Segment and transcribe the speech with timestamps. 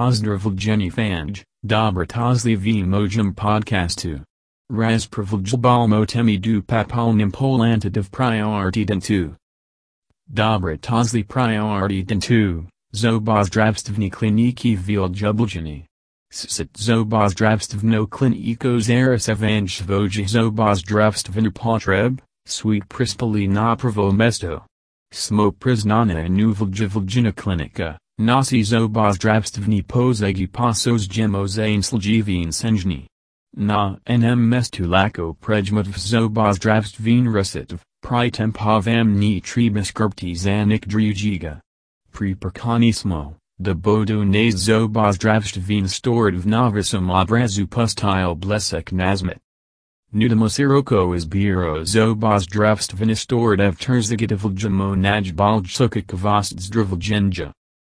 [0.00, 4.08] pozdravljeni fanj, dobratozli v mojim podcastu.
[4.72, 9.34] Razpravljal temi du papalnim polantativ pri Artidentu.
[10.26, 15.84] Dobratozli pri Artidentu, zobozdravstvni kliniki vildjubljeni.
[16.32, 24.64] Sit zobozdravstvno kliniko zaris evanjvoji zobozdravstvenu potreb, sweet prispali napravo mesto.
[25.12, 33.06] Smo priznana nuvoljivljena klinika, nasi zobozdravstvni pozegi pasos gemozain sljivin senjni.
[33.56, 41.60] Na nm mestu lako prejmatv zobozdravstvin rusitv, pritempovam ni trebiskrpti zanik drujiga.
[42.12, 49.38] Priperkanismo, the bodo ne zobozdravstvin stored v novisum obrazu pustil blesek nazmet.
[50.12, 55.62] Nudamosiroko is biro zobozdravstvin stored ev terzigativljamo najbalj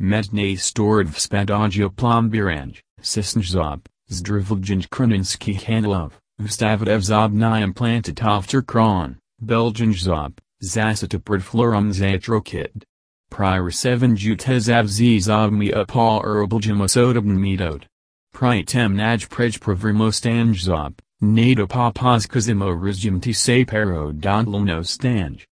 [0.00, 10.38] sukakavost Metne stored v spadagio plombiranj, sisnjzob, zdrivljanj kruninski hanlov, vstavitev zobni implantatov kron, belgianjob,
[10.62, 12.84] zasitopred florum zatrokid.
[13.30, 17.86] Prior 7 jutezav zobmi upal erbaljamasodabn metode.
[18.32, 25.44] Pritem naj prej provermostanjzob, nada papas kazimo rizjumti se pero dodlno stanj.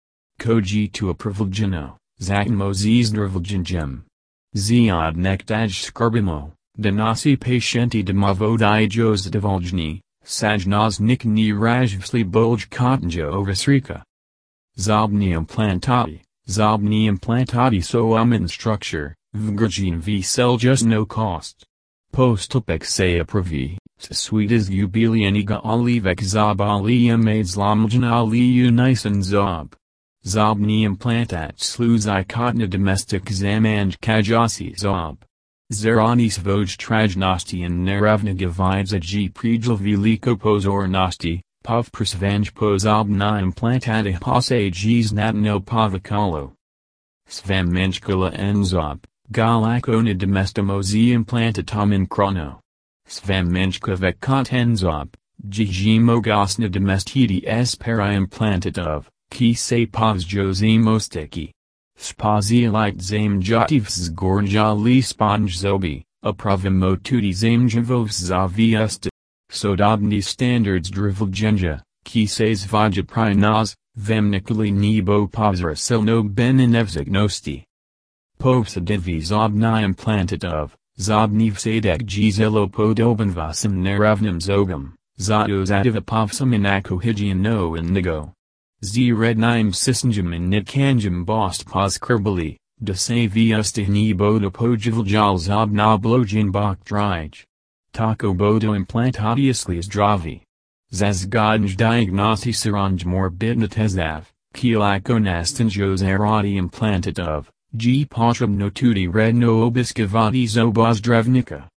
[0.41, 4.08] Koji to a priviljino, zakmo zizdrivljanjem.
[4.59, 14.03] Ziad nektaj skrbimo, danasi patienti demavodi josdivoljni, sajnaz nikni rajvsli bolj kotnjo ovasrika.
[14.77, 16.23] Zobni implantati.
[16.47, 21.65] Zobni implantati so umen structure, vgrjin v cell just no cost.
[22.13, 29.77] Postupek se apravi, sweet as ubilianiga olivek zob aliyam aids lamjan aliyu nisan zob.
[30.25, 35.19] Zobni implantat sluzai kotna domestic zamanj kajasi zob.
[35.73, 39.29] Zeranis voj trajnosti in neravna vides a g.
[39.29, 46.55] Prijal veliko pozornosti, Pov prisvanj pozobna implantata pose gs natno povakalo.
[47.29, 52.61] Svamenchkula enzob, galakona domestimozi implantatum in chrono.
[53.07, 55.09] Svamenchka vekot enzob,
[55.45, 61.53] gmo gosna domestiti espera implantatov, ki se povzjozimosteki.
[61.99, 69.11] Spazialite zamjotivs gornjali sponjozobi, apravimo tudi zamjavovs zaviesta.
[69.51, 77.65] Sodobni standards drivljenja, ki se zvaja pri nas, vemnikali nebo pozrasilno benenevzignosti.
[78.39, 87.77] Povsadivi zobni implantatov, zobni vsadek gzelo podoben vasem neravnim zogam, zato zativa povsam inako higieno
[87.77, 88.38] indigo.
[88.81, 92.57] Z rednim sisanjam in nitkanjam bost poskerbali,
[93.89, 97.45] nebo da pojivljal zobnoblojin bok drij.
[97.93, 100.43] Tako bodo implantatiusly zdravi.
[100.93, 104.25] Zazgodnj diagnosi saranj morbidnitezav,
[104.55, 111.69] kielako nastanjos arati implantatov, g potrebno tudi redno obiskavati zobozdravnika.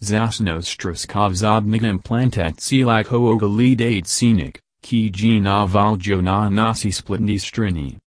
[0.00, 7.98] Zasnos struskov zobnig implantat silako ogalidate scenic, ki g na na nasi splitni strini.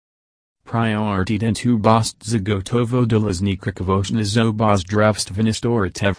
[0.64, 6.16] Pri Artidentu bost zagotovo dolazny krikovoshna zobozdravstvenistoritev.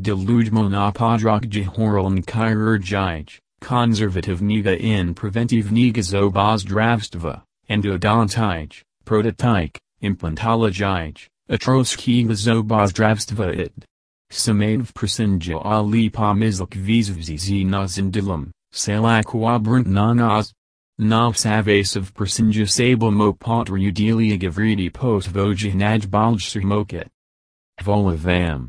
[0.00, 1.44] Deludmo na podrog
[1.76, 13.84] horaln chirurgij, conservative niga in preventive niga zobozdravstva, endodontij, prototype, implantologij, atroskiga zobozdravstva id.
[14.32, 20.52] Samav prasinja ali pomizlik vizvzi nazindilum, salaquabrant nanas.
[20.98, 27.08] Nav savasav prasinja sable mo potra udelia gavridi post voja najbalj smoket.
[27.82, 28.68] Volavam.